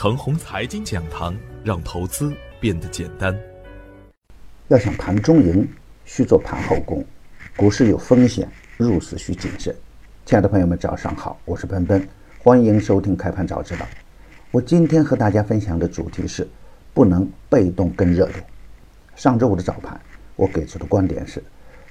[0.00, 3.36] 程红财经讲堂，让投资变得简单。
[4.68, 5.68] 要想盘中赢，
[6.04, 7.04] 需做盘后功。
[7.56, 9.74] 股市有风险，入市需谨慎。
[10.24, 12.08] 亲爱的朋友们，早上好，我是奔奔，
[12.38, 13.84] 欢迎收听开盘早知道。
[14.52, 16.48] 我今天和大家分享的主题是
[16.94, 18.44] 不能被动跟热点。
[19.16, 20.00] 上周五的早盘，
[20.36, 21.42] 我给出的观点是，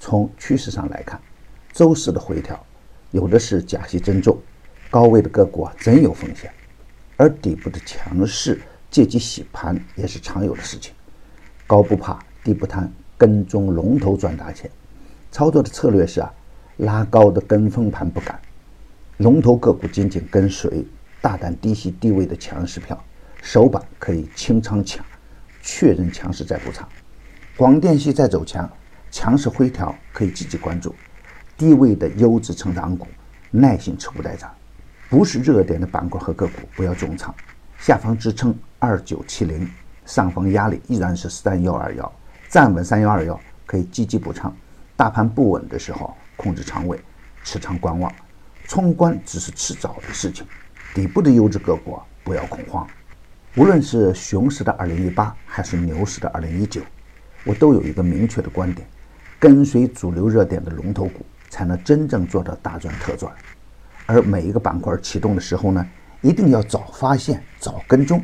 [0.00, 1.20] 从趋势上来看，
[1.72, 2.60] 周四的回调
[3.12, 4.42] 有的是假戏真做，
[4.90, 6.52] 高位的个股啊真有风险。
[7.22, 8.60] 而底部的强势
[8.90, 10.92] 借机洗盘也是常有的事情，
[11.68, 14.68] 高不怕低不贪，跟踪龙头赚大钱。
[15.30, 16.34] 操作的策略是啊，
[16.78, 18.42] 拉高的跟风盘不敢，
[19.18, 20.84] 龙头个股紧紧跟随，
[21.20, 23.00] 大胆低吸低位的强势票，
[23.40, 25.06] 首板可以清仓抢，
[25.62, 26.88] 确认强势再补仓。
[27.56, 28.68] 广电系在走强，
[29.12, 30.92] 强势回调可以积极关注，
[31.56, 33.06] 低位的优质成长股，
[33.52, 34.52] 耐心持股待涨。
[35.12, 37.34] 不是热点的板块和个股不要重仓，
[37.78, 39.70] 下方支撑二九七零，
[40.06, 42.12] 上方压力依然是三幺二幺，
[42.48, 44.50] 站稳三幺二幺可以积极补仓。
[44.96, 46.98] 大盘不稳的时候，控制仓位，
[47.44, 48.10] 持仓观望，
[48.64, 50.46] 冲关只是迟早的事情。
[50.94, 52.88] 底部的优质个股不要恐慌。
[53.56, 56.80] 无论是熊市的二零一八，还是牛市的二零一九，
[57.44, 58.88] 我都有一个明确的观点：
[59.38, 63.30] 跟随主流热点的龙头股，才能真正做到大赚特赚。
[64.06, 65.86] 而每一个板块启动的时候呢，
[66.20, 68.22] 一定要早发现、早跟踪。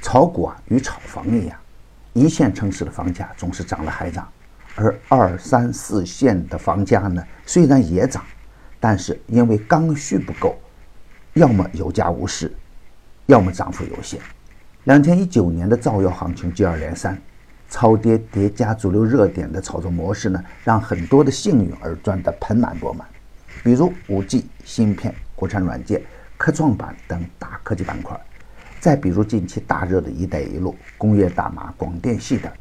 [0.00, 1.58] 炒股啊，与炒房一样，
[2.12, 4.28] 一线城市的房价总是涨了还涨，
[4.74, 8.22] 而二三四线的房价呢，虽然也涨，
[8.78, 10.56] 但是因为刚需不够，
[11.32, 12.54] 要么有价无市，
[13.26, 14.20] 要么涨幅有限。
[14.84, 17.18] 两千一九年的造谣行情接二连三，
[17.70, 23.08] 超跌叠加主流热点的炒作模式呢，让很多的幸运儿赚得盆满钵满。
[23.64, 26.02] 比如五 G、芯片、国产软件、
[26.36, 28.14] 科创板等大科技板块，
[28.78, 32.52] 再比如近期大热的一带一路、工业大麻、广电系等。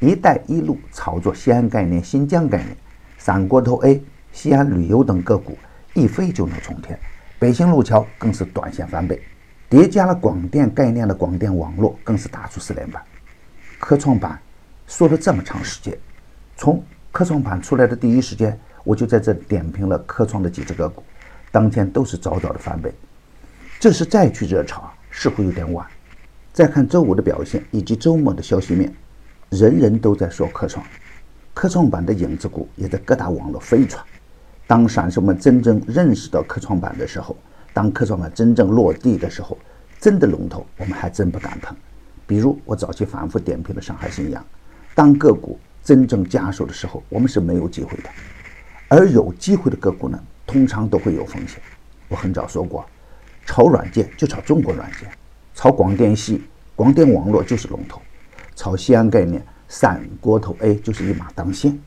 [0.00, 2.74] 一带一路炒作西安概念、新疆概念，
[3.18, 5.58] 三锅头 A、西安旅游等个股
[5.92, 6.98] 一飞就能冲天。
[7.38, 9.20] 北新路桥更是短线翻倍，
[9.68, 13.02] 叠加了广电概念的广电网络更是打出四连板。
[13.78, 14.40] 科创板
[14.86, 15.94] 说了这么长时间，
[16.56, 16.82] 从
[17.12, 18.58] 科创板出来的第一时间。
[18.84, 21.02] 我就在这点评了科创的几只个股，
[21.50, 22.92] 当天都是早早的翻倍。
[23.78, 25.86] 这是再去热炒，似乎有点晚。
[26.52, 28.92] 再看周五的表现以及周末的消息面，
[29.50, 30.84] 人人都在说科创，
[31.54, 34.04] 科创板的影子股也在各大网络飞传。
[34.66, 37.36] 当散户们真正认识到科创板的时候，
[37.72, 39.58] 当科创板真正落地的时候，
[39.98, 41.76] 真的龙头我们还真不敢碰。
[42.26, 44.44] 比如我早期反复点评的上海信阳，
[44.94, 48.10] 当个股真正加速的时候，我们是没有机会的。
[48.94, 51.58] 而有机会的个股呢，通常都会有风险。
[52.08, 52.84] 我很早说过，
[53.46, 55.08] 炒软件就炒中国软件，
[55.54, 56.42] 炒广电系、
[56.76, 58.02] 广电网络就是龙头，
[58.54, 61.80] 炒西安概念、三锅头 A 就是一马当先。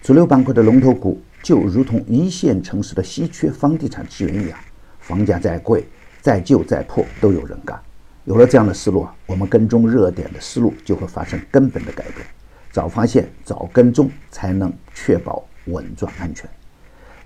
[0.00, 4.58] 主流板块的龙头股就如同一线城市的稀缺房地产资源一样，
[5.00, 5.86] 房价再贵、
[6.22, 7.78] 再旧、再破都有人干。
[8.24, 12.26] 有了这样的思路啊，我们跟踪热点的思路就会发生根本的改变。
[12.72, 15.46] 早发现、早跟踪，才能确保。
[15.66, 16.48] 稳赚安全。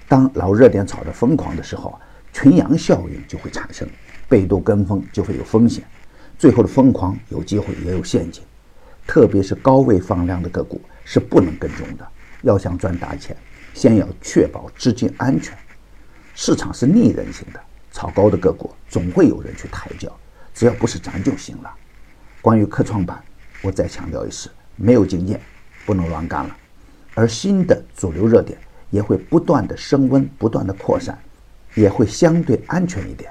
[0.09, 1.99] 当老热点炒得疯狂的时候，
[2.33, 3.89] 群羊效应就会产生，
[4.29, 5.85] 被动跟风就会有风险，
[6.39, 8.43] 最后的疯狂有机会也有陷阱。
[9.07, 12.07] 特别是高位放量的个股是不能跟踪的。
[12.43, 13.37] 要想赚大钱，
[13.75, 15.57] 先要确保资金安全。
[16.35, 17.61] 市场是逆人性的，
[17.93, 20.11] 炒高的个股总会有人去抬轿，
[20.55, 21.71] 只要不是咱就行了。
[22.41, 23.23] 关于科创板，
[23.63, 25.41] 我再强调一次，没有经验
[25.85, 26.57] 不能乱干了。
[27.21, 28.59] 而新的主流热点
[28.89, 31.19] 也会不断的升温，不断的扩散，
[31.75, 33.31] 也会相对安全一点。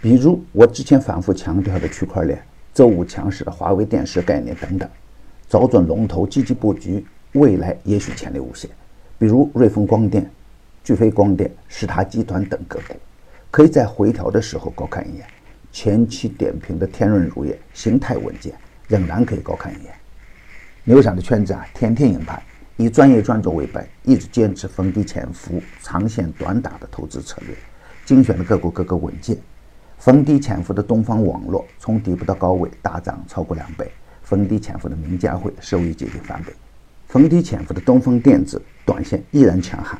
[0.00, 2.40] 比如我之前反复强调的区块链，
[2.72, 4.88] 周五强势的华为电视概念等等，
[5.48, 8.70] 找准龙头积极布局，未来也许潜力无限。
[9.18, 10.30] 比如瑞丰光电、
[10.84, 12.94] 巨飞光电、石塔集团等个股，
[13.50, 15.26] 可以在回调的时候高看一眼。
[15.72, 18.54] 前期点评的天润乳业形态稳健，
[18.86, 19.92] 仍然可以高看一眼。
[20.84, 22.40] 牛散的圈子啊，天天赢盘。
[22.76, 27.56] 以专业专注为本，一直坚持逢低潜伏、长线短打的投资策略，
[28.04, 29.38] 精选的个股各个稳健。
[29.98, 33.90] 逢低潜伏的东方网络从底部到高位大涨超过两倍，
[34.22, 36.52] 逢低潜伏的名家汇收益接近翻倍，
[37.06, 39.96] 逢低潜伏的东风电子短线依然强悍。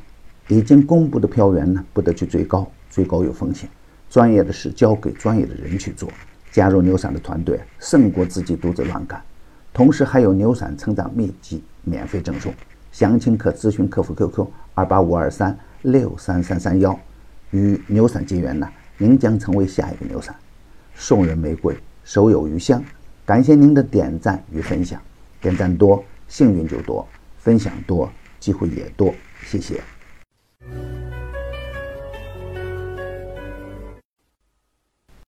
[0.48, 3.70] 已经公布的票源呢，不得去追高，追高有风险。
[4.10, 6.08] 专业的事交给专业的人去做，
[6.50, 9.22] 加入牛散的团队胜过自己独自乱干。
[9.74, 12.54] 同时还有牛散成长秘籍免费赠送，
[12.92, 16.96] 详情可咨询客服 QQ 二八五二三六三三三幺。
[17.50, 20.34] 与牛散结缘呢，您将成为下一个牛散。
[20.94, 22.80] 送人玫瑰，手有余香。
[23.26, 25.00] 感谢您的点赞与分享，
[25.40, 27.04] 点赞多幸运就多，
[27.38, 29.12] 分享多机会也多。
[29.44, 29.80] 谢谢。